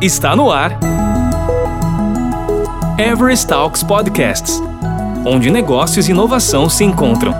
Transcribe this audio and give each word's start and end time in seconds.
Está 0.00 0.34
no 0.34 0.50
ar. 0.50 0.78
Everest 2.98 3.46
Talks 3.48 3.82
Podcasts 3.82 4.60
onde 5.24 5.50
negócios 5.50 6.08
e 6.08 6.12
inovação 6.12 6.68
se 6.68 6.84
encontram. 6.84 7.34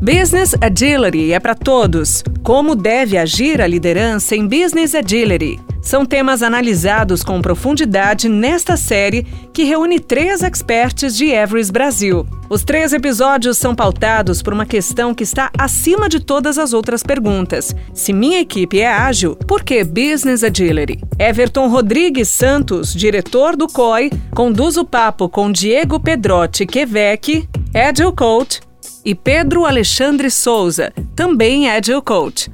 Business 0.00 0.54
Agility 0.60 1.32
é 1.32 1.40
para 1.40 1.54
todos. 1.54 2.22
Como 2.42 2.74
deve 2.74 3.16
agir 3.16 3.60
a 3.60 3.66
liderança 3.66 4.34
em 4.34 4.46
Business 4.46 4.94
Agility? 4.94 5.60
São 5.82 6.06
temas 6.06 6.44
analisados 6.44 7.24
com 7.24 7.42
profundidade 7.42 8.28
nesta 8.28 8.76
série 8.76 9.26
que 9.52 9.64
reúne 9.64 9.98
três 9.98 10.40
experts 10.40 11.16
de 11.16 11.26
Everest 11.26 11.72
Brasil. 11.72 12.24
Os 12.48 12.62
três 12.62 12.92
episódios 12.92 13.58
são 13.58 13.74
pautados 13.74 14.40
por 14.42 14.52
uma 14.52 14.64
questão 14.64 15.12
que 15.12 15.24
está 15.24 15.50
acima 15.58 16.08
de 16.08 16.20
todas 16.20 16.56
as 16.56 16.72
outras 16.72 17.02
perguntas. 17.02 17.74
Se 17.92 18.12
minha 18.12 18.40
equipe 18.40 18.78
é 18.78 18.86
ágil, 18.86 19.34
por 19.34 19.64
que 19.64 19.82
Business 19.82 20.44
Agility? 20.44 21.00
Everton 21.18 21.68
Rodrigues 21.68 22.28
Santos, 22.28 22.94
diretor 22.94 23.56
do 23.56 23.66
COI, 23.66 24.10
conduz 24.34 24.76
o 24.76 24.84
papo 24.84 25.28
com 25.28 25.50
Diego 25.50 25.98
Pedrotti 25.98 26.64
Quebec, 26.64 27.48
Agile 27.74 28.12
Coach, 28.12 28.60
e 29.04 29.14
Pedro 29.14 29.64
Alexandre 29.64 30.30
Souza, 30.30 30.92
também 31.16 31.68
Agile 31.68 32.02
Coach. 32.02 32.50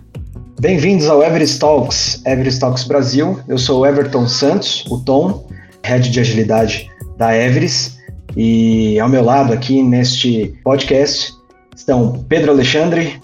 Bem-vindos 0.61 1.07
ao 1.07 1.23
Everest 1.23 1.61
Talks, 1.61 2.21
Everest 2.27 2.59
Talks 2.59 2.83
Brasil. 2.83 3.39
Eu 3.47 3.59
sou 3.59 3.83
o 3.83 3.87
Everton 3.87 4.27
Santos, 4.27 4.85
o 4.91 4.99
Tom, 4.99 5.49
head 5.85 6.11
de 6.11 6.19
agilidade 6.19 6.91
da 7.17 7.33
Everest. 7.33 7.97
E 8.37 8.99
ao 8.99 9.09
meu 9.09 9.23
lado 9.23 9.53
aqui 9.53 9.81
neste 9.85 10.53
podcast 10.65 11.33
estão 11.77 12.25
Pedro 12.29 12.51
Alexandre. 12.51 13.21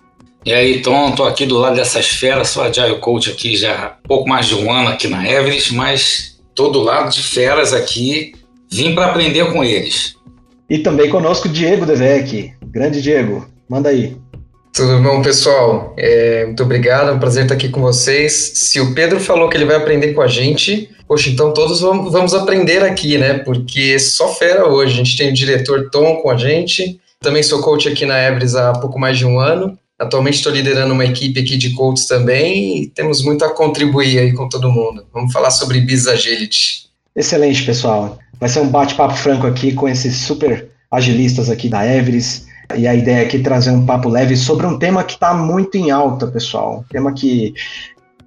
E 0.47 0.53
aí, 0.53 0.81
Tom, 0.81 1.11
tô 1.11 1.25
aqui 1.25 1.45
do 1.45 1.59
lado 1.59 1.75
dessas 1.75 2.07
feras, 2.07 2.51
sou 2.51 2.63
Agile 2.63 3.01
Coach 3.01 3.33
aqui 3.33 3.57
já 3.57 3.75
há 3.75 3.89
pouco 4.07 4.29
mais 4.29 4.47
de 4.47 4.55
um 4.55 4.71
ano 4.71 4.91
aqui 4.91 5.09
na 5.09 5.29
Everest, 5.29 5.75
mas 5.75 6.41
tô 6.55 6.69
do 6.69 6.83
lado 6.83 7.11
de 7.13 7.21
feras 7.21 7.73
aqui, 7.73 8.33
vim 8.71 8.95
para 8.95 9.07
aprender 9.07 9.53
com 9.53 9.65
eles. 9.65 10.15
E 10.71 10.79
também 10.79 11.11
conosco 11.11 11.49
Diego 11.49 11.85
Devec. 11.85 12.53
Grande 12.65 13.03
Diego, 13.03 13.45
manda 13.69 13.89
aí. 13.89 14.17
Tudo 14.75 15.01
bom, 15.01 15.23
pessoal? 15.23 15.95
É, 15.97 16.47
muito 16.47 16.65
obrigado, 16.65 17.09
é 17.09 17.13
um 17.13 17.19
prazer 17.21 17.45
estar 17.45 17.55
aqui 17.55 17.69
com 17.69 17.81
vocês. 17.81 18.33
Se 18.57 18.81
o 18.81 18.93
Pedro 18.93 19.21
falou 19.21 19.49
que 19.49 19.57
ele 19.57 19.65
vai 19.65 19.77
aprender 19.77 20.15
com 20.15 20.21
a 20.21 20.27
gente, 20.27 20.91
poxa, 21.07 21.31
então 21.31 21.55
todos 21.55 21.81
vamos, 21.81 22.11
vamos 22.11 22.35
aprender 22.35 22.83
aqui, 22.83 23.17
né? 23.17 23.35
Porque 23.35 24.01
só 24.01 24.35
fera 24.35 24.67
hoje. 24.69 24.95
A 24.95 24.97
gente 24.97 25.17
tem 25.17 25.31
o 25.31 25.33
diretor 25.33 25.91
Tom 25.91 26.17
com 26.17 26.29
a 26.29 26.37
gente. 26.37 27.01
Também 27.21 27.41
sou 27.41 27.63
coach 27.63 27.89
aqui 27.89 28.05
na 28.05 28.21
Ebris 28.21 28.57
há 28.57 28.73
pouco 28.73 28.99
mais 28.99 29.17
de 29.17 29.25
um 29.25 29.39
ano. 29.39 29.79
Atualmente 29.97 30.39
estou 30.39 30.53
liderando 30.53 30.93
uma 30.93 31.05
equipe 31.05 31.39
aqui 31.39 31.57
de 31.57 31.71
coaches 31.71 32.09
também 32.09 32.83
e 32.83 32.87
temos 32.89 33.23
muito 33.23 33.45
a 33.45 33.55
contribuir 33.55 34.19
aí 34.19 34.33
com 34.33 34.49
todo 34.49 34.73
mundo. 34.73 35.07
Vamos 35.15 35.33
falar 35.33 35.53
sobre 35.53 35.81
Business 35.83 36.09
Agility. 36.09 36.87
Excelente, 37.15 37.63
pessoal. 37.63 38.19
Vai 38.41 38.49
ser 38.49 38.59
um 38.59 38.69
bate-papo 38.69 39.15
franco 39.15 39.47
aqui 39.47 39.73
com 39.73 39.89
esses 39.89 40.17
super 40.17 40.67
agilistas 40.91 41.49
aqui 41.49 41.69
da 41.69 41.87
Everest 41.87 42.53
e 42.77 42.87
a 42.87 42.95
ideia 42.95 43.23
aqui 43.23 43.37
é 43.37 43.43
trazer 43.43 43.71
um 43.71 43.85
papo 43.85 44.09
leve 44.09 44.37
sobre 44.37 44.67
um 44.67 44.79
tema 44.79 45.05
que 45.05 45.15
está 45.15 45.35
muito 45.35 45.77
em 45.77 45.91
alta, 45.91 46.27
pessoal. 46.27 46.81
Um 46.81 46.93
tema 46.93 47.13
que 47.13 47.55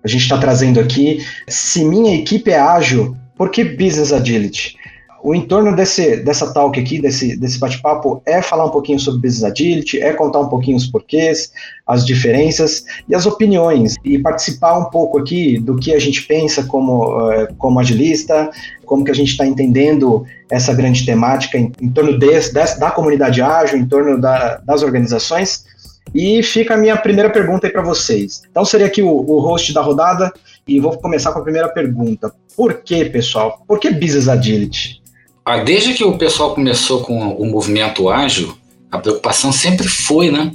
a 0.04 0.08
gente 0.08 0.22
está 0.22 0.38
trazendo 0.38 0.80
aqui. 0.80 1.26
Se 1.48 1.84
minha 1.84 2.16
equipe 2.16 2.52
é 2.52 2.60
ágil, 2.60 3.16
por 3.36 3.50
que 3.50 3.64
Business 3.64 4.14
Agility? 4.14 4.76
O 5.24 5.34
entorno 5.34 5.76
desse, 5.76 6.18
dessa 6.18 6.54
talk 6.54 6.80
aqui, 6.80 7.00
desse, 7.02 7.36
desse 7.36 7.60
bate-papo, 7.60 8.22
é 8.26 8.42
falar 8.42 8.66
um 8.66 8.70
pouquinho 8.70 9.00
sobre 9.00 9.22
Business 9.22 9.52
Agility, 9.52 10.00
é 10.00 10.14
contar 10.14 10.40
um 10.40 10.48
pouquinho 10.48 10.78
os 10.78 10.88
porquês, 10.88 11.52
as 11.86 12.06
diferenças 12.06 12.84
e 13.08 13.16
as 13.16 13.26
opiniões, 13.26 13.96
e 14.04 14.20
participar 14.20 14.78
um 14.78 14.86
pouco 14.86 15.20
aqui 15.20 15.60
do 15.60 15.76
que 15.76 15.94
a 15.94 16.00
gente 16.00 16.24
pensa 16.24 16.64
como, 16.64 17.18
uh, 17.18 17.48
como 17.58 17.80
agilista, 17.80 18.50
como 18.86 19.04
que 19.04 19.12
a 19.12 19.16
gente 19.16 19.32
está 19.32 19.46
entendendo 19.46 20.26
essa 20.50 20.74
grande 20.74 21.06
temática 21.06 21.58
em, 21.58 21.72
em 21.82 21.90
torno 21.90 22.18
desse, 22.18 22.54
desse, 22.54 22.80
da 22.80 22.92
comunidade 22.92 23.42
ágil, 23.42 23.78
em 23.78 23.86
torno 23.86 24.20
da, 24.20 24.58
das 24.58 24.84
organizações. 24.84 25.66
E 26.16 26.42
fica 26.42 26.76
a 26.76 26.78
minha 26.78 26.96
primeira 26.96 27.30
pergunta 27.30 27.68
aí 27.68 27.74
para 27.74 27.82
vocês. 27.82 28.44
Então, 28.50 28.64
seria 28.64 28.88
aqui 28.88 29.02
o, 29.02 29.10
o 29.10 29.40
host 29.40 29.74
da 29.74 29.82
rodada, 29.82 30.32
e 30.68 30.80
vou 30.80 30.98
começar 30.98 31.32
com 31.32 31.40
a 31.40 31.44
primeira 31.44 31.70
pergunta. 31.70 32.32
Por 32.56 32.76
que, 32.76 33.06
pessoal? 33.06 33.64
Por 33.68 33.80
que 33.80 33.90
Business 33.90 34.28
Agility? 34.28 35.02
Ah, 35.50 35.60
desde 35.60 35.94
que 35.94 36.04
o 36.04 36.18
pessoal 36.18 36.54
começou 36.54 37.00
com 37.00 37.30
o 37.30 37.46
movimento 37.46 38.10
ágil, 38.10 38.54
a 38.92 38.98
preocupação 38.98 39.50
sempre 39.50 39.88
foi, 39.88 40.30
né? 40.30 40.52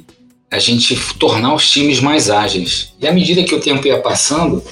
A 0.50 0.58
gente 0.58 0.94
tornar 1.14 1.54
os 1.54 1.70
times 1.70 1.98
mais 1.98 2.28
ágeis. 2.28 2.92
E 3.00 3.08
à 3.08 3.10
medida 3.10 3.42
que 3.42 3.54
o 3.54 3.58
tempo 3.58 3.86
ia 3.86 3.98
passando, 3.98 4.62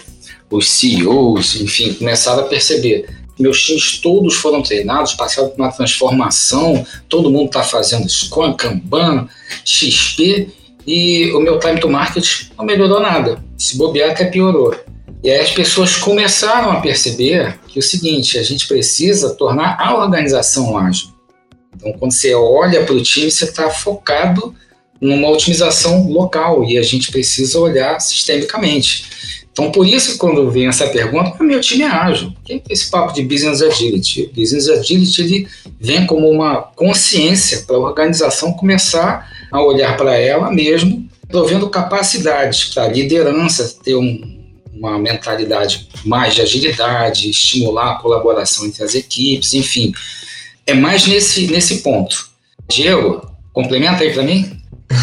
os 0.51 0.69
CEOs, 0.69 1.63
enfim, 1.63 1.95
começaram 1.95 2.43
a 2.43 2.47
perceber 2.47 3.09
meus 3.39 3.63
times 3.63 3.99
todos 3.99 4.35
foram 4.35 4.61
treinados, 4.61 5.15
passaram 5.15 5.49
por 5.49 5.59
uma 5.59 5.73
transformação, 5.73 6.87
todo 7.09 7.31
mundo 7.31 7.47
está 7.47 7.63
fazendo 7.63 8.07
Scrum, 8.07 8.53
Kanban, 8.53 9.27
XP, 9.65 10.51
e 10.87 11.33
o 11.33 11.41
meu 11.41 11.59
time 11.59 11.81
to 11.81 11.89
market 11.89 12.43
não 12.59 12.67
melhorou 12.67 13.01
nada. 13.01 13.43
Se 13.57 13.79
bobear, 13.79 14.11
até 14.11 14.27
piorou. 14.27 14.75
E 15.23 15.31
aí 15.31 15.41
as 15.41 15.51
pessoas 15.51 15.97
começaram 15.97 16.73
a 16.73 16.81
perceber 16.81 17.59
que 17.69 17.79
é 17.79 17.81
o 17.81 17.83
seguinte, 17.83 18.39
a 18.39 18.43
gente 18.43 18.67
precisa 18.67 19.35
tornar 19.35 19.77
a 19.79 19.95
organização 19.95 20.77
ágil. 20.79 21.09
Então, 21.77 21.93
quando 21.93 22.13
você 22.13 22.35
olha 22.35 22.85
para 22.85 22.95
o 22.95 23.03
time, 23.03 23.31
você 23.31 23.45
está 23.45 23.71
focado 23.71 24.55
numa 25.01 25.29
otimização 25.29 26.09
local 26.09 26.65
e 26.65 26.77
a 26.77 26.83
gente 26.83 27.11
precisa 27.11 27.59
olhar 27.59 28.01
sistemicamente. 28.01 29.41
Então, 29.53 29.71
por 29.71 29.87
isso, 29.87 30.17
quando 30.17 30.51
vem 30.51 30.69
essa 30.69 30.87
pergunta, 30.89 31.37
ah, 31.39 31.43
meu 31.43 31.61
time 31.61 31.83
é 31.83 31.89
ágil. 31.89 32.29
O 32.29 32.45
que 32.45 32.55
é 32.55 32.63
esse 32.71 32.91
papo 32.91 33.13
de 33.13 33.23
Business 33.23 33.61
Agility? 33.61 34.31
Business 34.35 34.69
Agility 34.69 35.21
ele 35.21 35.49
vem 35.79 36.07
como 36.07 36.31
uma 36.31 36.63
consciência 36.63 37.65
para 37.67 37.77
a 37.77 37.81
organização 37.81 38.53
começar 38.53 39.31
a 39.51 39.63
olhar 39.63 39.97
para 39.97 40.17
ela 40.17 40.51
mesmo, 40.51 41.09
provendo 41.29 41.69
capacidades 41.69 42.73
para 42.73 42.89
liderança 42.89 43.77
ter 43.83 43.97
um, 43.97 44.40
uma 44.73 44.99
mentalidade 44.99 45.89
mais 46.05 46.35
de 46.35 46.43
agilidade, 46.43 47.31
estimular 47.31 47.93
a 47.93 47.99
colaboração 47.99 48.67
entre 48.67 48.83
as 48.85 48.95
equipes, 48.95 49.55
enfim. 49.55 49.93
É 50.67 50.75
mais 50.75 51.07
nesse, 51.07 51.47
nesse 51.49 51.83
ponto. 51.83 52.29
Diego, 52.69 53.29
complementa 53.53 54.03
aí 54.03 54.13
para 54.13 54.23
mim? 54.23 54.61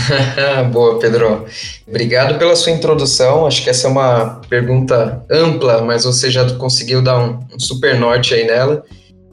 Boa, 0.72 1.00
Pedro. 1.00 1.46
Obrigado 1.88 2.38
pela 2.38 2.56
sua 2.56 2.72
introdução. 2.72 3.46
Acho 3.46 3.64
que 3.64 3.70
essa 3.70 3.88
é 3.88 3.92
uma 3.92 4.42
pergunta 4.50 5.26
ampla, 5.30 5.82
mas 5.82 6.04
você 6.04 6.30
já 6.30 6.50
conseguiu 6.56 7.02
dar 7.02 7.20
um, 7.20 7.40
um 7.54 7.60
super 7.60 8.00
norte 8.00 8.34
aí 8.34 8.46
nela. 8.46 8.84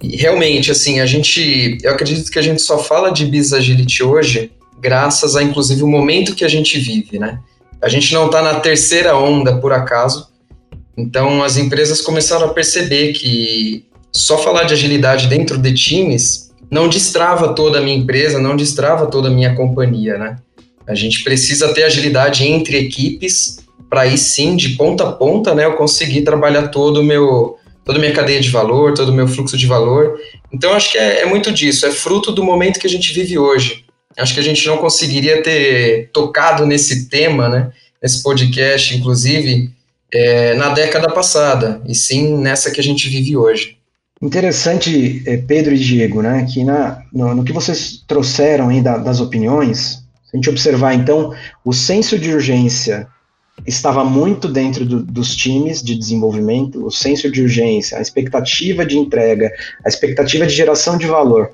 E 0.03 0.17
realmente, 0.17 0.71
assim, 0.71 1.01
a 1.01 1.07
gente, 1.07 1.79
eu 1.83 1.93
acredito 1.93 2.31
que 2.31 2.39
a 2.39 2.43
gente 2.43 2.61
só 2.61 2.79
fala 2.79 3.11
de 3.11 3.25
Business 3.25 3.53
Agility 3.53 4.03
hoje 4.03 4.51
graças 4.85 5.35
a, 5.35 5.43
inclusive, 5.43 5.83
o 5.83 5.89
momento 5.89 6.35
que 6.35 6.45
a 6.45 6.49
gente 6.49 6.79
vive, 6.79 7.19
né? 7.19 7.41
A 7.85 7.89
gente 7.91 8.15
não 8.15 8.27
está 8.27 8.41
na 8.41 8.61
terceira 8.61 9.15
onda 9.15 9.59
por 9.59 9.71
acaso. 9.71 10.29
Então, 10.97 11.43
as 11.43 11.59
empresas 11.59 12.01
começaram 12.01 12.47
a 12.47 12.55
perceber 12.55 13.13
que 13.13 13.85
só 14.11 14.39
falar 14.39 14.63
de 14.65 14.73
agilidade 14.73 15.27
dentro 15.27 15.59
de 15.59 15.75
times 15.75 16.51
não 16.71 16.89
destrava 16.89 17.53
toda 17.53 17.79
a 17.79 17.83
minha 17.83 17.95
empresa, 17.95 18.41
não 18.41 18.57
destrava 18.57 19.07
toda 19.07 19.29
a 19.29 19.31
minha 19.31 19.55
companhia, 19.55 20.17
né? 20.17 20.37
A 20.87 20.95
gente 20.95 21.23
precisa 21.23 21.75
ter 21.75 21.83
agilidade 21.83 22.43
entre 22.47 22.79
equipes 22.79 23.59
para 23.91 24.03
aí 24.03 24.17
sim, 24.17 24.57
de 24.57 24.71
ponta 24.71 25.05
a 25.05 25.13
ponta, 25.13 25.55
né, 25.55 25.67
eu 25.67 25.75
conseguir 25.75 26.23
trabalhar 26.23 26.69
todo 26.69 27.01
o 27.01 27.05
meu 27.05 27.59
toda 27.85 27.99
a 27.99 28.01
minha 28.01 28.15
cadeia 28.15 28.41
de 28.41 28.49
valor, 28.49 28.95
todo 28.95 29.11
o 29.11 29.13
meu 29.13 29.29
fluxo 29.29 29.59
de 29.59 29.67
valor. 29.67 30.19
Então, 30.51 30.73
acho 30.73 30.91
que 30.91 30.97
é, 30.97 31.21
é 31.21 31.27
muito 31.27 31.53
disso, 31.53 31.85
é 31.85 31.91
fruto 31.91 32.33
do 32.33 32.43
momento 32.43 32.81
que 32.81 32.87
a 32.87 32.91
gente 32.91 33.13
vive 33.13 33.39
hoje. 33.39 33.84
Acho 34.17 34.35
que 34.35 34.41
a 34.41 34.45
gente 34.45 34.67
não 34.67 34.79
conseguiria 34.79 35.43
ter 35.43 36.11
tocado 36.13 36.67
nesse 36.67 37.09
tema, 37.09 37.49
né, 37.49 37.73
nesse 38.03 38.23
podcast, 38.23 38.97
inclusive, 38.97 39.71
é, 40.13 40.55
na 40.55 40.69
década 40.69 41.11
passada, 41.13 41.83
e 41.87 41.95
sim 41.95 42.37
nessa 42.39 42.71
que 42.71 42.81
a 42.81 42.85
gente 42.85 43.09
vive 43.09 43.37
hoje. 43.37 43.77
Interessante, 44.23 45.23
é, 45.27 45.37
Pedro 45.37 45.75
e 45.75 45.79
Diego, 45.79 46.23
né, 46.23 46.47
que 46.51 46.63
na, 46.63 47.03
no, 47.13 47.35
no 47.35 47.45
que 47.45 47.53
vocês 47.53 48.03
trouxeram 48.07 48.69
aí 48.69 48.81
da, 48.81 48.97
das 48.97 49.21
opiniões, 49.21 50.03
se 50.25 50.31
a 50.33 50.37
gente 50.37 50.51
observar 50.51 50.95
então, 50.95 51.35
o 51.65 51.73
senso 51.73 52.19
de 52.19 52.33
urgência 52.33 53.09
estava 53.67 54.05
muito 54.05 54.49
dentro 54.49 54.85
do, 54.85 55.03
dos 55.03 55.35
times 55.35 55.83
de 55.83 55.95
desenvolvimento, 55.97 56.85
o 56.85 56.91
senso 56.91 57.31
de 57.31 57.43
urgência, 57.43 57.99
a 57.99 58.03
expectativa 58.03 58.85
de 58.85 58.99
entrega, 58.99 59.53
a 59.85 59.89
expectativa 59.89 60.47
de 60.47 60.55
geração 60.55 60.99
de 60.99 61.07
valor 61.07 61.51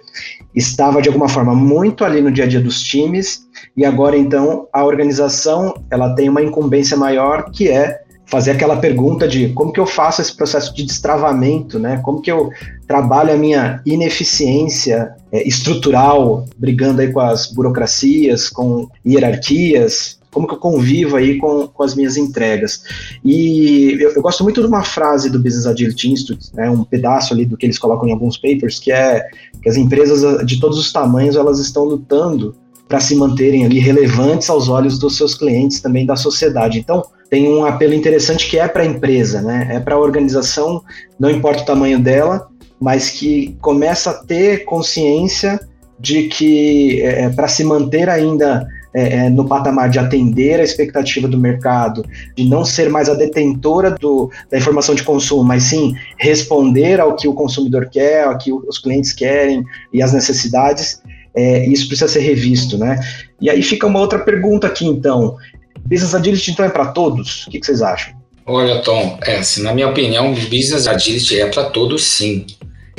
estava 0.55 1.01
de 1.01 1.09
alguma 1.09 1.29
forma 1.29 1.55
muito 1.55 2.05
ali 2.05 2.21
no 2.21 2.33
dia 2.33 2.45
a 2.45 2.47
dia 2.49 2.61
dos 2.61 2.83
times 2.83 3.47
e 3.77 3.85
agora 3.85 4.17
então 4.17 4.67
a 4.73 4.85
organização 4.85 5.75
ela 5.91 6.15
tem 6.15 6.29
uma 6.29 6.43
incumbência 6.43 6.97
maior 6.97 7.51
que 7.51 7.69
é 7.69 8.01
fazer 8.31 8.53
aquela 8.53 8.77
pergunta 8.77 9.27
de 9.27 9.49
como 9.49 9.73
que 9.73 9.81
eu 9.81 9.87
faço 9.87 10.23
esse 10.23 10.35
processo 10.35 10.73
de 10.73 10.85
destravamento, 10.85 11.81
né? 11.81 12.01
Como 12.05 12.23
que 12.23 12.31
eu 12.31 12.49
trabalho 12.87 13.33
a 13.33 13.37
minha 13.37 13.83
ineficiência 13.85 15.13
é, 15.33 15.47
estrutural, 15.47 16.45
brigando 16.57 17.01
aí 17.01 17.13
com 17.13 17.19
as 17.19 17.53
burocracias, 17.53 18.49
com 18.49 18.89
hierarquias, 19.05 20.20
como 20.33 20.47
que 20.47 20.55
eu 20.55 20.59
convivo 20.59 21.17
aí 21.17 21.39
com, 21.39 21.67
com 21.67 21.83
as 21.83 21.95
minhas 21.95 22.17
entregas. 22.17 22.83
E 23.25 23.97
eu, 24.01 24.13
eu, 24.13 24.23
gosto 24.23 24.45
muito 24.45 24.61
de 24.61 24.67
uma 24.67 24.83
frase 24.83 25.29
do 25.29 25.39
Business 25.39 25.67
Agility 25.67 26.11
Institute, 26.11 26.55
né, 26.55 26.71
um 26.71 26.85
pedaço 26.85 27.35
ali 27.35 27.45
do 27.45 27.57
que 27.57 27.67
eles 27.67 27.79
colocam 27.79 28.09
em 28.09 28.13
alguns 28.13 28.37
papers, 28.37 28.79
que 28.79 28.93
é 28.93 29.27
que 29.63 29.69
as 29.69 29.77
empresas 29.77 30.47
de 30.47 30.61
todos 30.61 30.79
os 30.79 30.93
tamanhos 30.93 31.37
elas 31.37 31.59
estão 31.59 31.85
lutando 31.85 32.55
para 32.89 33.01
se 33.01 33.15
manterem 33.15 33.65
ali 33.65 33.79
relevantes 33.79 34.51
aos 34.51 34.69
olhos 34.69 34.99
dos 34.99 35.17
seus 35.17 35.35
clientes, 35.35 35.81
também 35.81 36.05
da 36.05 36.17
sociedade. 36.17 36.79
Então, 36.79 37.05
tem 37.29 37.49
um 37.49 37.65
apelo 37.65 37.95
interessante 37.95 38.51
que 38.51 38.59
é 38.59 38.67
para 38.67 38.83
a 38.83 38.87
empresa, 38.87 39.41
né? 39.41 39.69
É 39.71 39.79
para 39.79 39.95
a 39.95 39.99
organização, 39.99 40.83
não 41.17 41.31
importa 41.31 41.63
o 41.63 41.67
tamanho 41.67 42.01
dela, 42.01 42.49
mas 42.81 43.11
que 43.11 43.57
começa 43.61 44.11
a 44.11 44.15
ter 44.15 44.65
consciência 44.65 45.61
de 46.01 46.25
que 46.25 47.01
é, 47.03 47.27
é 47.27 47.29
para 47.31 47.47
se 47.47 47.63
manter 47.63 48.09
ainda 48.09 48.67
é, 48.93 49.17
é, 49.17 49.31
no 49.31 49.47
patamar 49.47 49.89
de 49.89 49.99
atender 49.99 50.59
a 50.61 50.65
expectativa 50.65 51.29
do 51.29 51.39
mercado, 51.39 52.05
de 52.37 52.45
não 52.45 52.65
ser 52.65 52.91
mais 52.91 53.09
a 53.09 53.15
detentora 53.15 53.93
do, 53.93 54.31
da 54.51 54.59
informação 54.59 54.95
de 54.95 55.03
consumo, 55.03 55.45
mas 55.45 55.65
sim 55.65 55.95
responder 56.19 57.01
ao 57.01 57.15
que 57.15 57.29
o 57.29 57.35
consumidor 57.35 57.89
quer, 57.89 58.25
ao 58.25 58.37
que 58.37 58.53
os 58.53 58.79
clientes 58.79 59.13
querem 59.13 59.65
e 59.93 60.03
as 60.03 60.13
necessidades, 60.13 61.01
é, 61.35 61.67
isso 61.67 61.87
precisa 61.87 62.09
ser 62.09 62.21
revisto, 62.21 62.77
né? 62.77 62.99
E 63.41 63.49
aí 63.49 63.63
fica 63.63 63.87
uma 63.87 64.01
outra 64.01 64.19
pergunta 64.19 64.67
aqui, 64.67 64.85
então. 64.85 65.37
Business 65.85 66.15
Agility, 66.15 66.51
então, 66.51 66.65
é 66.65 66.69
para 66.69 66.87
todos? 66.87 67.47
O 67.47 67.51
que, 67.51 67.61
que, 67.61 67.67
vocês 67.67 67.83
acham? 67.83 68.13
Olha, 68.45 68.81
Tom, 68.83 69.19
é, 69.23 69.37
assim, 69.37 69.63
na 69.63 69.73
minha 69.73 69.89
opinião, 69.89 70.35
Business 70.35 70.87
Agility 70.87 71.41
é 71.41 71.47
para 71.47 71.65
todos, 71.65 72.05
sim. 72.05 72.45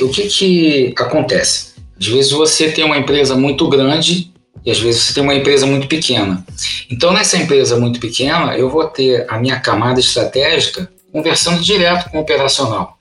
O 0.02 0.08
que, 0.08 0.28
que 0.28 0.94
acontece? 0.98 1.72
Às 2.00 2.08
vezes 2.08 2.32
você 2.32 2.72
tem 2.72 2.84
uma 2.84 2.98
empresa 2.98 3.36
muito 3.36 3.68
grande 3.68 4.31
e 4.66 4.72
às 4.72 4.80
vezes 4.80 5.02
você 5.02 5.14
tem 5.14 5.24
uma 5.24 5.36
empresa 5.36 5.66
muito 5.66 5.88
pequena. 5.88 6.46
Então, 6.90 7.12
nessa 7.12 7.38
empresa 7.38 7.80
muito 7.80 8.00
pequena, 8.00 8.56
eu 8.58 8.70
vou 8.70 8.86
ter 8.86 9.26
a 9.30 9.38
minha 9.38 9.60
camada 9.60 10.00
estratégica 10.00 10.90
conversando 11.12 11.62
direto 11.62 12.10
com 12.10 12.18
o 12.18 12.22
operacional. 12.22 12.98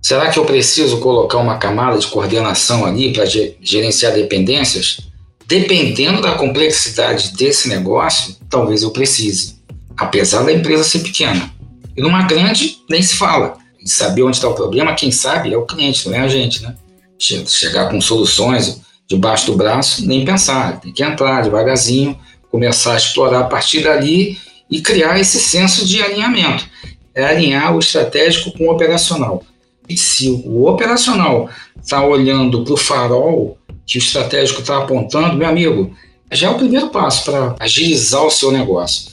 Será 0.00 0.30
que 0.30 0.38
eu 0.38 0.44
preciso 0.44 1.00
colocar 1.00 1.38
uma 1.38 1.58
camada 1.58 1.98
de 1.98 2.06
coordenação 2.06 2.86
ali 2.86 3.12
para 3.12 3.24
gerenciar 3.26 4.12
dependências? 4.12 5.00
Dependendo 5.46 6.20
da 6.20 6.32
complexidade 6.32 7.32
desse 7.34 7.68
negócio, 7.68 8.36
talvez 8.48 8.82
eu 8.82 8.90
precise, 8.90 9.56
apesar 9.96 10.42
da 10.42 10.52
empresa 10.52 10.84
ser 10.84 11.00
pequena. 11.00 11.50
E 11.96 12.02
numa 12.02 12.22
grande, 12.22 12.78
nem 12.88 13.02
se 13.02 13.16
fala. 13.16 13.56
E 13.82 13.90
saber 13.90 14.22
onde 14.22 14.36
está 14.36 14.48
o 14.48 14.54
problema, 14.54 14.94
quem 14.94 15.10
sabe 15.10 15.52
é 15.52 15.56
o 15.56 15.66
cliente, 15.66 16.08
não 16.08 16.14
é 16.14 16.20
a 16.20 16.28
gente, 16.28 16.62
né? 16.62 16.74
Chegar 17.18 17.90
com 17.90 18.00
soluções 18.00 18.80
debaixo 19.08 19.46
do 19.46 19.56
braço, 19.56 20.06
nem 20.06 20.24
pensar. 20.24 20.80
Tem 20.80 20.92
que 20.92 21.02
entrar 21.02 21.42
devagarzinho, 21.42 22.18
começar 22.50 22.94
a 22.94 22.96
explorar 22.96 23.40
a 23.40 23.44
partir 23.44 23.82
dali 23.82 24.38
e 24.70 24.80
criar 24.80 25.18
esse 25.18 25.40
senso 25.40 25.86
de 25.86 26.02
alinhamento. 26.02 26.68
É 27.14 27.24
alinhar 27.24 27.74
o 27.74 27.78
estratégico 27.78 28.56
com 28.56 28.64
o 28.64 28.72
operacional. 28.72 29.42
E 29.88 29.96
se 29.96 30.28
o 30.28 30.66
operacional 30.66 31.48
está 31.82 32.04
olhando 32.04 32.62
para 32.62 32.74
o 32.74 32.76
farol 32.76 33.56
que 33.86 33.96
o 33.96 34.00
estratégico 34.00 34.60
está 34.60 34.76
apontando, 34.76 35.36
meu 35.36 35.48
amigo, 35.48 35.96
já 36.30 36.48
é 36.48 36.50
o 36.50 36.58
primeiro 36.58 36.90
passo 36.90 37.24
para 37.24 37.56
agilizar 37.58 38.22
o 38.22 38.30
seu 38.30 38.52
negócio. 38.52 39.10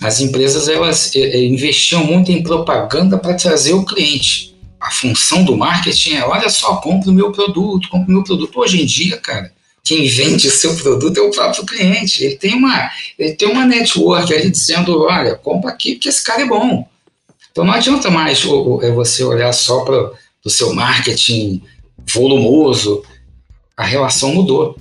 As 0.00 0.20
empresas 0.20 0.68
elas 0.68 1.14
é, 1.14 1.20
é, 1.20 1.44
investiam 1.44 2.04
muito 2.04 2.32
em 2.32 2.42
propaganda 2.42 3.18
para 3.18 3.34
trazer 3.34 3.74
o 3.74 3.84
cliente. 3.84 4.49
A 4.80 4.90
função 4.90 5.44
do 5.44 5.56
marketing 5.56 6.14
é, 6.14 6.24
olha 6.24 6.48
só, 6.48 6.76
compre 6.76 7.10
o 7.10 7.12
meu 7.12 7.30
produto, 7.30 7.88
compre 7.88 8.10
o 8.10 8.14
meu 8.14 8.24
produto. 8.24 8.58
Hoje 8.58 8.80
em 8.80 8.86
dia, 8.86 9.18
cara, 9.18 9.52
quem 9.84 10.06
vende 10.06 10.48
o 10.48 10.50
seu 10.50 10.74
produto 10.76 11.18
é 11.18 11.20
o 11.20 11.30
próprio 11.30 11.66
cliente. 11.66 12.24
Ele 12.24 12.36
tem 12.36 12.54
uma, 12.54 12.90
ele 13.18 13.34
tem 13.34 13.48
uma 13.48 13.66
network 13.66 14.32
ali 14.32 14.50
dizendo, 14.50 15.02
olha, 15.02 15.34
compra 15.34 15.70
aqui 15.70 15.94
porque 15.94 16.08
esse 16.08 16.24
cara 16.24 16.42
é 16.42 16.46
bom. 16.46 16.88
Então 17.50 17.64
não 17.64 17.74
adianta 17.74 18.10
mais 18.10 18.42
é 18.82 18.90
você 18.90 19.24
olhar 19.24 19.52
só 19.52 19.80
para 19.80 20.12
o 20.44 20.50
seu 20.50 20.72
marketing 20.72 21.62
volumoso. 22.12 23.02
A 23.76 23.84
relação 23.84 24.34
mudou. 24.34 24.78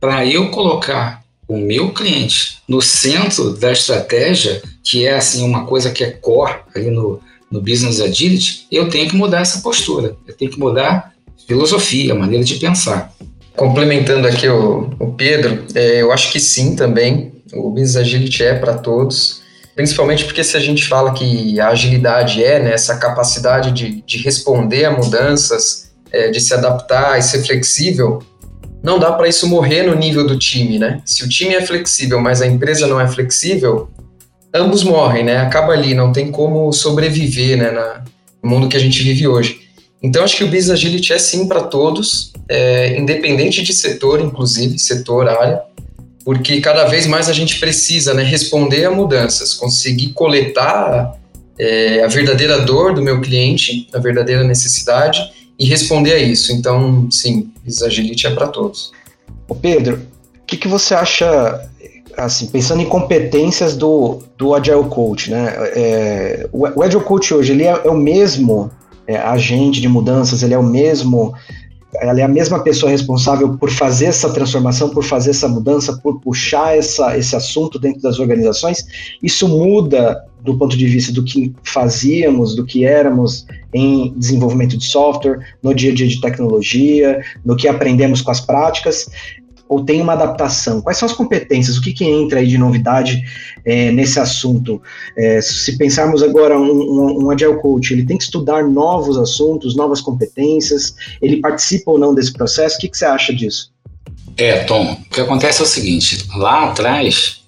Para 0.00 0.24
eu 0.24 0.50
colocar 0.50 1.22
o 1.46 1.56
meu 1.56 1.92
cliente 1.92 2.58
no 2.66 2.80
centro 2.80 3.52
da 3.56 3.72
estratégia, 3.72 4.62
que 4.82 5.06
é 5.06 5.16
assim 5.16 5.44
uma 5.44 5.66
coisa 5.66 5.90
que 5.90 6.02
é 6.02 6.10
core 6.10 6.60
ali 6.74 6.90
no, 6.90 7.20
no 7.52 7.60
business 7.60 8.00
agility, 8.00 8.66
eu 8.72 8.88
tenho 8.88 9.08
que 9.08 9.14
mudar 9.14 9.42
essa 9.42 9.60
postura. 9.60 10.16
Eu 10.26 10.34
tenho 10.34 10.50
que 10.50 10.58
mudar 10.58 11.12
filosofia, 11.46 12.14
maneira 12.14 12.42
de 12.42 12.54
pensar. 12.54 13.12
Complementando 13.54 14.26
aqui 14.26 14.48
o, 14.48 14.90
o 14.98 15.12
Pedro, 15.12 15.66
é, 15.74 16.00
eu 16.00 16.10
acho 16.10 16.32
que 16.32 16.40
sim 16.40 16.74
também. 16.74 17.32
O 17.52 17.70
business 17.70 17.96
agility 17.96 18.42
é 18.42 18.54
para 18.54 18.74
todos. 18.74 19.42
Principalmente 19.74 20.24
porque 20.24 20.42
se 20.42 20.56
a 20.56 20.60
gente 20.60 20.86
fala 20.86 21.12
que 21.12 21.60
a 21.60 21.68
agilidade 21.68 22.42
é 22.42 22.58
né, 22.58 22.72
essa 22.72 22.96
capacidade 22.96 23.70
de, 23.72 24.02
de 24.02 24.18
responder 24.18 24.86
a 24.86 24.90
mudanças, 24.90 25.92
é, 26.10 26.30
de 26.30 26.40
se 26.40 26.54
adaptar 26.54 27.18
e 27.18 27.22
ser 27.22 27.42
flexível, 27.42 28.22
não 28.82 28.98
dá 28.98 29.12
para 29.12 29.28
isso 29.28 29.46
morrer 29.46 29.82
no 29.82 29.94
nível 29.94 30.26
do 30.26 30.38
time, 30.38 30.78
né? 30.78 31.00
Se 31.04 31.24
o 31.24 31.28
time 31.28 31.54
é 31.54 31.64
flexível, 31.64 32.20
mas 32.20 32.42
a 32.42 32.46
empresa 32.46 32.86
não 32.86 33.00
é 33.00 33.06
flexível, 33.06 33.88
ambos 34.54 34.82
morrem, 34.82 35.24
né? 35.24 35.38
Acaba 35.38 35.72
ali, 35.72 35.94
não 35.94 36.12
tem 36.12 36.30
como 36.30 36.72
sobreviver, 36.72 37.56
né, 37.56 37.70
na, 37.70 38.04
no 38.42 38.50
mundo 38.50 38.68
que 38.68 38.76
a 38.76 38.80
gente 38.80 39.02
vive 39.02 39.26
hoje. 39.26 39.60
Então, 40.02 40.24
acho 40.24 40.36
que 40.36 40.44
o 40.44 40.48
Business 40.48 40.70
Agility 40.70 41.12
é 41.12 41.18
sim 41.18 41.46
para 41.46 41.62
todos, 41.62 42.32
é, 42.48 42.98
independente 42.98 43.62
de 43.62 43.72
setor, 43.72 44.20
inclusive, 44.20 44.78
setor, 44.78 45.28
área 45.28 45.62
porque 46.24 46.60
cada 46.60 46.84
vez 46.84 47.06
mais 47.06 47.28
a 47.28 47.32
gente 47.32 47.58
precisa 47.58 48.14
né, 48.14 48.22
responder 48.22 48.84
a 48.84 48.90
mudanças, 48.90 49.54
conseguir 49.54 50.12
coletar 50.12 51.18
é, 51.58 52.02
a 52.02 52.06
verdadeira 52.06 52.60
dor 52.60 52.94
do 52.94 53.02
meu 53.02 53.20
cliente, 53.20 53.88
a 53.92 53.98
verdadeira 53.98 54.44
necessidade 54.44 55.20
e 55.58 55.66
responder 55.66 56.12
a 56.12 56.18
isso. 56.18 56.52
Então, 56.52 57.08
sim, 57.10 57.52
Agility 57.84 58.26
é 58.26 58.30
para 58.30 58.48
todos. 58.48 58.92
Ô 59.48 59.54
Pedro, 59.54 60.00
o 60.42 60.46
que, 60.46 60.56
que 60.56 60.68
você 60.68 60.94
acha, 60.94 61.70
assim, 62.16 62.46
pensando 62.46 62.82
em 62.82 62.86
competências 62.86 63.76
do, 63.76 64.18
do 64.36 64.54
Agile 64.54 64.84
Coach, 64.84 65.30
né? 65.30 65.54
É, 65.74 66.48
o, 66.52 66.66
o 66.78 66.82
Agile 66.82 67.02
Coach 67.02 67.32
hoje, 67.34 67.52
ele 67.52 67.64
é, 67.64 67.80
é 67.84 67.90
o 67.90 67.96
mesmo 67.96 68.70
é, 69.06 69.16
agente 69.16 69.80
de 69.80 69.88
mudanças, 69.88 70.42
ele 70.42 70.54
é 70.54 70.58
o 70.58 70.62
mesmo 70.62 71.34
ela 72.00 72.18
é 72.18 72.22
a 72.22 72.28
mesma 72.28 72.58
pessoa 72.60 72.90
responsável 72.90 73.56
por 73.58 73.70
fazer 73.70 74.06
essa 74.06 74.32
transformação, 74.32 74.88
por 74.88 75.04
fazer 75.04 75.30
essa 75.30 75.46
mudança, 75.46 75.98
por 75.98 76.20
puxar 76.20 76.76
essa, 76.76 77.18
esse 77.18 77.36
assunto 77.36 77.78
dentro 77.78 78.00
das 78.00 78.18
organizações. 78.18 78.84
Isso 79.22 79.46
muda 79.46 80.24
do 80.40 80.56
ponto 80.56 80.76
de 80.76 80.86
vista 80.86 81.12
do 81.12 81.22
que 81.22 81.54
fazíamos, 81.62 82.56
do 82.56 82.64
que 82.64 82.84
éramos 82.84 83.46
em 83.74 84.12
desenvolvimento 84.16 84.76
de 84.76 84.84
software, 84.84 85.38
no 85.62 85.74
dia 85.74 85.92
a 85.92 85.94
dia 85.94 86.08
de 86.08 86.20
tecnologia, 86.20 87.22
no 87.44 87.56
que 87.56 87.68
aprendemos 87.68 88.22
com 88.22 88.30
as 88.30 88.40
práticas 88.40 89.06
ou 89.72 89.82
tem 89.82 90.02
uma 90.02 90.12
adaptação? 90.12 90.82
Quais 90.82 90.98
são 90.98 91.06
as 91.06 91.14
competências? 91.14 91.78
O 91.78 91.80
que, 91.80 91.94
que 91.94 92.04
entra 92.04 92.40
aí 92.40 92.46
de 92.46 92.58
novidade 92.58 93.24
é, 93.64 93.90
nesse 93.90 94.20
assunto? 94.20 94.82
É, 95.16 95.40
se 95.40 95.78
pensarmos 95.78 96.22
agora 96.22 96.58
um, 96.58 96.70
um, 96.70 97.24
um 97.24 97.30
Agile 97.30 97.58
Coach, 97.58 97.94
ele 97.94 98.04
tem 98.04 98.18
que 98.18 98.24
estudar 98.24 98.64
novos 98.64 99.16
assuntos, 99.16 99.74
novas 99.74 100.02
competências, 100.02 100.94
ele 101.22 101.38
participa 101.38 101.90
ou 101.90 101.98
não 101.98 102.14
desse 102.14 102.34
processo? 102.34 102.76
O 102.76 102.80
que, 102.80 102.88
que 102.88 102.98
você 102.98 103.06
acha 103.06 103.34
disso? 103.34 103.72
É, 104.36 104.64
Tom, 104.64 104.92
o 104.92 105.14
que 105.14 105.22
acontece 105.22 105.62
é 105.62 105.64
o 105.64 105.68
seguinte, 105.68 106.26
lá 106.36 106.68
atrás, 106.68 107.42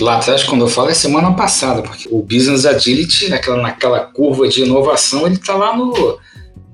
lá 0.00 0.16
atrás 0.16 0.42
quando 0.42 0.62
eu 0.62 0.68
falo 0.68 0.90
é 0.90 0.94
semana 0.94 1.32
passada, 1.32 1.80
porque 1.80 2.06
o 2.10 2.22
Business 2.22 2.66
Agility, 2.66 3.30
naquela, 3.30 3.62
naquela 3.62 4.00
curva 4.00 4.46
de 4.46 4.62
inovação, 4.62 5.24
ele 5.24 5.36
está 5.36 5.54
lá 5.54 5.74
no, 5.74 6.18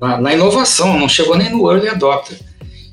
na, 0.01 0.21
na 0.21 0.35
inovação, 0.35 0.99
não 0.99 1.09
chegou 1.09 1.37
nem 1.37 1.51
no 1.51 1.71
Early 1.71 1.89
Adopter 1.89 2.48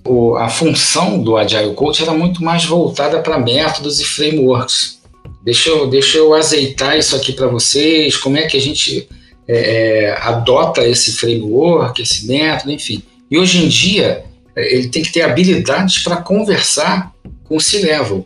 o, 0.06 0.36
a 0.36 0.48
função 0.48 1.22
do 1.22 1.36
Agile 1.36 1.74
Coach 1.74 2.04
era 2.04 2.14
muito 2.14 2.44
mais 2.44 2.64
voltada 2.64 3.20
para 3.20 3.40
métodos 3.40 4.00
e 4.00 4.06
frameworks. 4.06 5.00
Deixa 5.44 5.70
eu, 5.70 5.88
deixa 5.88 6.18
eu 6.18 6.34
azeitar 6.34 6.98
isso 6.98 7.16
aqui 7.16 7.34
para 7.34 7.48
vocês, 7.48 8.16
como 8.16 8.38
é 8.38 8.44
que 8.44 8.56
a 8.56 8.62
gente 8.62 9.08
é, 9.48 10.06
é, 10.08 10.18
adota 10.22 10.88
esse 10.88 11.14
framework, 11.14 12.02
esse 12.02 12.28
método, 12.28 12.72
enfim. 12.72 13.02
E 13.30 13.38
hoje 13.38 13.64
em 13.64 13.68
dia, 13.68 14.24
é, 14.56 14.76
ele 14.76 14.90
tem 14.90 15.04
que 15.04 15.12
ter 15.12 15.24
habilidades 15.24 16.04
para 16.04 16.18
conversar 16.18 17.12
com 17.44 17.58
o 17.58 17.62
C-Level. 17.62 18.26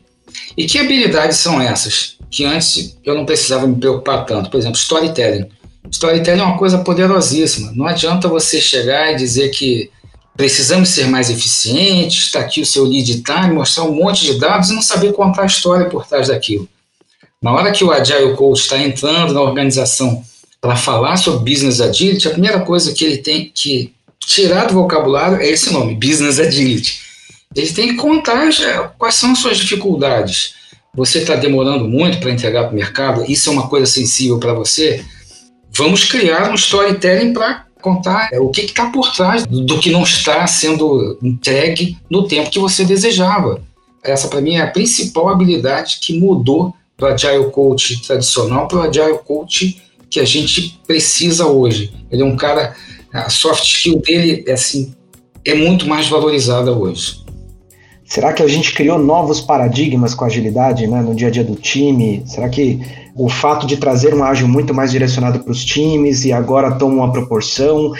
E 0.58 0.66
que 0.66 0.78
habilidades 0.78 1.38
são 1.38 1.62
essas? 1.62 2.18
Que 2.30 2.46
antes 2.46 2.98
eu 3.04 3.16
não 3.16 3.26
precisava 3.26 3.66
me 3.66 3.76
preocupar 3.76 4.26
tanto. 4.26 4.50
Por 4.50 4.58
exemplo, 4.58 4.78
storytelling. 4.78 5.46
Storytelling 5.92 6.42
é 6.42 6.44
uma 6.44 6.58
coisa 6.58 6.80
poderosíssima. 6.80 7.72
Não 7.74 7.86
adianta 7.86 8.28
você 8.28 8.62
chegar 8.62 9.12
e 9.12 9.16
dizer 9.16 9.50
que 9.50 9.90
Precisamos 10.40 10.88
ser 10.88 11.06
mais 11.06 11.30
eficientes, 11.30 12.28
está 12.28 12.40
aqui 12.40 12.62
o 12.62 12.66
seu 12.66 12.86
lead 12.86 13.24
time, 13.24 13.54
mostrar 13.54 13.84
um 13.84 13.94
monte 13.94 14.24
de 14.24 14.40
dados 14.40 14.70
e 14.70 14.74
não 14.74 14.82
saber 14.82 15.12
contar 15.12 15.42
a 15.44 15.46
história 15.46 15.90
por 15.90 16.08
trás 16.08 16.30
daquilo. 16.30 16.66
Na 17.42 17.52
hora 17.52 17.74
que 17.74 17.84
o 17.84 17.92
Agile 17.92 18.38
Coach 18.38 18.62
está 18.62 18.78
entrando 18.78 19.34
na 19.34 19.42
organização 19.42 20.24
para 20.62 20.78
falar 20.78 21.18
sobre 21.18 21.52
Business 21.52 21.82
Agility, 21.82 22.26
a 22.26 22.32
primeira 22.32 22.62
coisa 22.62 22.94
que 22.94 23.04
ele 23.04 23.18
tem 23.18 23.52
que 23.54 23.94
tirar 24.18 24.68
do 24.68 24.76
vocabulário 24.76 25.42
é 25.42 25.50
esse 25.50 25.74
nome, 25.74 25.94
Business 25.96 26.40
Agility. 26.40 27.02
Ele 27.54 27.74
tem 27.74 27.90
que 27.90 27.96
contar 27.96 28.50
já, 28.50 28.84
quais 28.98 29.16
são 29.16 29.34
as 29.34 29.40
suas 29.40 29.58
dificuldades, 29.58 30.54
você 30.96 31.20
está 31.20 31.36
demorando 31.36 31.86
muito 31.86 32.18
para 32.18 32.32
entregar 32.32 32.64
para 32.64 32.72
o 32.72 32.76
mercado, 32.76 33.30
isso 33.30 33.50
é 33.50 33.52
uma 33.52 33.68
coisa 33.68 33.88
sensível 33.88 34.40
para 34.40 34.54
você, 34.54 35.04
vamos 35.70 36.06
criar 36.06 36.50
um 36.50 36.56
storytelling 36.56 37.34
para 37.34 37.66
contar 37.82 38.30
o 38.40 38.50
que 38.50 38.62
está 38.62 38.90
por 38.90 39.12
trás 39.14 39.46
do 39.46 39.80
que 39.80 39.92
não 39.92 40.04
está 40.04 40.46
sendo 40.48 41.18
entregue 41.22 41.98
no 42.10 42.28
tempo 42.28 42.50
que 42.50 42.60
você 42.60 42.84
desejava. 42.84 43.62
Essa, 44.04 44.28
para 44.28 44.42
mim, 44.42 44.56
é 44.56 44.62
a 44.62 44.68
principal 44.72 45.30
habilidade 45.30 46.00
que 46.02 46.18
mudou 46.18 46.74
do 46.98 47.06
Agile 47.06 47.50
Coach 47.52 48.02
tradicional 48.02 48.68
para 48.68 48.78
o 48.78 48.82
Agile 48.82 49.20
Coach 49.26 49.82
que 50.10 50.20
a 50.20 50.26
gente 50.26 50.80
precisa 50.88 51.46
hoje. 51.46 51.94
Ele 52.12 52.24
é 52.24 52.26
um 52.26 52.36
cara, 52.36 52.76
a 53.14 53.30
soft 53.30 53.64
skill 53.64 54.02
dele 54.02 54.44
é, 54.48 54.54
assim, 54.54 54.94
é 55.46 55.54
muito 55.54 55.88
mais 55.88 56.08
valorizada 56.08 56.72
hoje. 56.72 57.24
Será 58.04 58.34
que 58.34 58.42
a 58.42 58.48
gente 58.48 58.74
criou 58.74 58.98
novos 58.98 59.40
paradigmas 59.40 60.16
com 60.16 60.26
agilidade 60.26 60.88
né, 60.88 61.00
no 61.02 61.14
dia 61.14 61.28
a 61.28 61.32
dia 61.32 61.44
do 61.44 61.56
time? 61.56 62.24
Será 62.26 62.50
que 62.50 62.80
o 63.20 63.28
fato 63.28 63.68
de 63.68 63.76
trazer 63.76 64.14
um 64.14 64.24
ágil 64.24 64.48
muito 64.48 64.74
mais 64.74 64.92
direcionado 64.92 65.40
para 65.40 65.52
os 65.52 65.66
times 65.66 66.24
e 66.24 66.32
agora 66.32 66.72
toma 66.72 67.04
uma 67.04 67.12
proporção? 67.12 67.92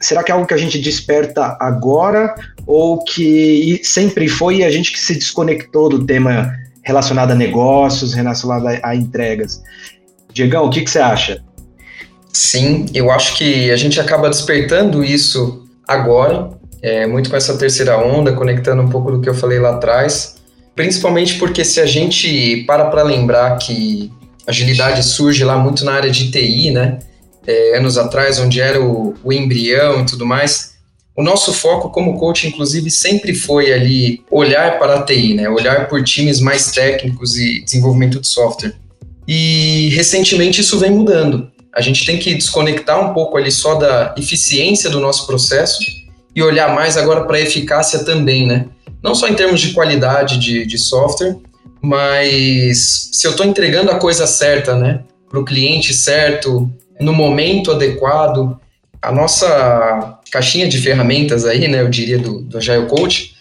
Será 0.00 0.22
que 0.22 0.30
é 0.30 0.34
algo 0.34 0.46
que 0.46 0.54
a 0.54 0.58
gente 0.58 0.78
desperta 0.78 1.56
agora 1.58 2.32
ou 2.64 3.02
que 3.02 3.80
sempre 3.82 4.28
foi 4.28 4.62
a 4.62 4.70
gente 4.70 4.92
que 4.92 5.00
se 5.00 5.16
desconectou 5.16 5.88
do 5.88 6.06
tema 6.06 6.54
relacionado 6.84 7.32
a 7.32 7.34
negócios, 7.34 8.14
relacionado 8.14 8.68
a, 8.68 8.78
a 8.84 8.94
entregas? 8.94 9.60
Diegão, 10.32 10.66
o 10.66 10.70
que, 10.70 10.82
que 10.82 10.90
você 10.90 11.00
acha? 11.00 11.42
Sim, 12.32 12.86
eu 12.94 13.10
acho 13.10 13.36
que 13.36 13.72
a 13.72 13.76
gente 13.76 14.00
acaba 14.00 14.30
despertando 14.30 15.02
isso 15.02 15.66
agora, 15.88 16.50
é, 16.80 17.04
muito 17.04 17.30
com 17.30 17.34
essa 17.34 17.58
terceira 17.58 17.98
onda, 17.98 18.32
conectando 18.32 18.80
um 18.80 18.88
pouco 18.88 19.10
do 19.10 19.20
que 19.20 19.28
eu 19.28 19.34
falei 19.34 19.58
lá 19.58 19.70
atrás, 19.70 20.36
principalmente 20.76 21.36
porque 21.36 21.64
se 21.64 21.80
a 21.80 21.86
gente 21.86 22.62
para 22.64 22.84
para 22.84 23.02
lembrar 23.02 23.58
que 23.58 24.12
agilidade 24.48 25.02
surge 25.02 25.44
lá 25.44 25.58
muito 25.58 25.84
na 25.84 25.92
área 25.92 26.10
de 26.10 26.30
TI, 26.30 26.70
né, 26.70 26.98
é, 27.46 27.76
anos 27.76 27.98
atrás, 27.98 28.38
onde 28.38 28.60
era 28.60 28.80
o, 28.82 29.14
o 29.22 29.32
embrião 29.32 30.02
e 30.02 30.06
tudo 30.06 30.26
mais, 30.26 30.78
o 31.16 31.22
nosso 31.22 31.52
foco 31.52 31.90
como 31.90 32.16
coach, 32.16 32.46
inclusive, 32.46 32.90
sempre 32.90 33.34
foi 33.34 33.72
ali 33.72 34.22
olhar 34.30 34.78
para 34.78 35.00
a 35.00 35.02
TI, 35.02 35.34
né, 35.34 35.48
olhar 35.48 35.88
por 35.88 36.02
times 36.02 36.40
mais 36.40 36.70
técnicos 36.70 37.36
e 37.36 37.60
desenvolvimento 37.60 38.20
de 38.20 38.28
software. 38.28 38.74
E 39.26 39.90
recentemente 39.90 40.60
isso 40.60 40.78
vem 40.78 40.90
mudando. 40.90 41.50
A 41.74 41.80
gente 41.80 42.06
tem 42.06 42.18
que 42.18 42.34
desconectar 42.34 43.04
um 43.04 43.12
pouco 43.12 43.36
ali 43.36 43.50
só 43.50 43.74
da 43.74 44.14
eficiência 44.16 44.88
do 44.88 45.00
nosso 45.00 45.26
processo 45.26 45.78
e 46.34 46.42
olhar 46.42 46.74
mais 46.74 46.96
agora 46.96 47.24
para 47.24 47.36
a 47.36 47.40
eficácia 47.40 48.04
também, 48.04 48.46
né? 48.46 48.66
Não 49.02 49.14
só 49.14 49.28
em 49.28 49.34
termos 49.34 49.60
de 49.60 49.72
qualidade 49.72 50.38
de, 50.38 50.64
de 50.64 50.78
software, 50.78 51.36
mas 51.80 53.10
se 53.12 53.26
eu 53.26 53.32
estou 53.32 53.46
entregando 53.46 53.90
a 53.90 53.98
coisa 53.98 54.26
certa, 54.26 54.76
né? 54.76 55.00
Para 55.28 55.40
o 55.40 55.44
cliente 55.44 55.92
certo, 55.92 56.70
no 57.00 57.12
momento 57.12 57.70
adequado, 57.70 58.58
a 59.00 59.12
nossa 59.12 60.18
caixinha 60.30 60.68
de 60.68 60.78
ferramentas 60.78 61.44
aí, 61.44 61.68
né? 61.68 61.80
Eu 61.80 61.88
diria 61.88 62.18
do, 62.18 62.40
do 62.40 62.58
Agile 62.58 62.86
Coach, 62.86 63.34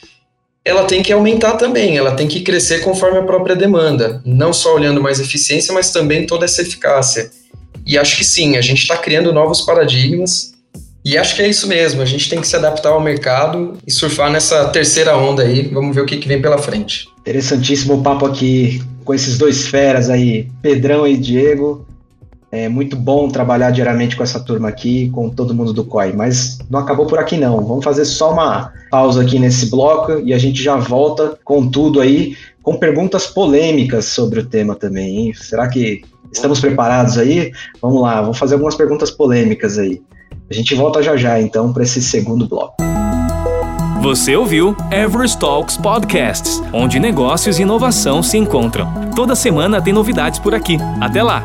ela 0.64 0.84
tem 0.84 1.02
que 1.02 1.14
aumentar 1.14 1.54
também, 1.54 1.98
ela 1.98 2.12
tem 2.12 2.28
que 2.28 2.42
crescer 2.42 2.82
conforme 2.82 3.20
a 3.20 3.24
própria 3.24 3.56
demanda, 3.56 4.22
não 4.26 4.52
só 4.52 4.76
olhando 4.76 5.02
mais 5.02 5.20
eficiência, 5.20 5.74
mas 5.74 5.92
também 5.92 6.26
toda 6.26 6.44
essa 6.44 6.62
eficácia. 6.62 7.32
E 7.86 7.98
acho 7.98 8.18
que 8.18 8.26
sim, 8.26 8.58
a 8.58 8.62
gente 8.62 8.82
está 8.82 8.98
criando 8.98 9.32
novos 9.32 9.62
paradigmas. 9.62 10.57
E 11.08 11.18
acho 11.18 11.38
que 11.38 11.42
é 11.42 11.48
isso 11.48 11.70
mesmo, 11.70 12.02
a 12.02 12.06
gente 12.06 12.30
tem 12.30 12.42
que 12.42 12.48
se 12.50 12.58
adaptar 12.58 12.90
ao 12.90 13.00
mercado 13.00 13.78
e 13.88 13.90
surfar 13.90 14.30
nessa 14.30 14.68
terceira 14.68 15.16
onda 15.16 15.42
aí. 15.42 15.70
Vamos 15.70 15.96
ver 15.96 16.02
o 16.02 16.06
que, 16.06 16.18
que 16.18 16.28
vem 16.28 16.42
pela 16.42 16.58
frente. 16.58 17.08
Interessantíssimo 17.20 17.94
o 17.94 18.04
papo 18.04 18.26
aqui 18.26 18.84
com 19.06 19.14
esses 19.14 19.38
dois 19.38 19.66
feras 19.70 20.10
aí, 20.10 20.52
Pedrão 20.62 21.08
e 21.08 21.16
Diego. 21.16 21.88
É 22.52 22.68
muito 22.68 22.98
bom 22.98 23.30
trabalhar 23.30 23.72
diariamente 23.72 24.18
com 24.18 24.24
essa 24.24 24.38
turma 24.38 24.68
aqui, 24.68 25.10
com 25.12 25.30
todo 25.30 25.56
mundo 25.56 25.72
do 25.72 25.86
COI, 25.86 26.12
mas 26.12 26.58
não 26.70 26.82
acabou 26.82 27.06
por 27.06 27.20
aqui 27.20 27.38
não. 27.38 27.66
Vamos 27.66 27.86
fazer 27.86 28.04
só 28.04 28.34
uma 28.34 28.74
pausa 28.92 29.22
aqui 29.22 29.40
nesse 29.40 29.70
bloco 29.70 30.20
e 30.26 30.34
a 30.34 30.38
gente 30.38 30.62
já 30.62 30.76
volta 30.76 31.40
com 31.42 31.70
tudo 31.70 32.02
aí, 32.02 32.36
com 32.62 32.76
perguntas 32.76 33.28
polêmicas 33.28 34.04
sobre 34.04 34.42
o 34.42 34.46
tema 34.46 34.76
também. 34.76 35.28
Hein? 35.28 35.34
Será 35.34 35.70
que 35.70 36.02
Estamos 36.32 36.60
preparados 36.60 37.18
aí? 37.18 37.52
Vamos 37.82 38.02
lá, 38.02 38.22
vamos 38.22 38.38
fazer 38.38 38.56
algumas 38.56 38.76
perguntas 38.76 39.10
polêmicas 39.10 39.78
aí. 39.78 40.02
A 40.50 40.54
gente 40.54 40.74
volta 40.76 41.04
já 41.04 41.18
já, 41.18 41.42
então, 41.42 41.74
para 41.74 41.84
esse 41.84 42.02
segundo 42.02 42.48
bloco. 42.48 42.76
Você 44.02 44.36
ouviu 44.36 44.76
Everest 44.92 45.38
Talks 45.38 45.76
Podcasts, 45.76 46.64
onde 46.72 47.00
negócios 47.00 47.60
e 47.60 47.64
inovação 47.64 48.24
se 48.24 48.38
encontram. 48.38 48.88
Toda 49.14 49.36
semana 49.36 49.82
tem 49.82 49.92
novidades 49.92 50.40
por 50.40 50.56
aqui. 50.56 50.78
Até 51.02 51.22
lá! 51.22 51.44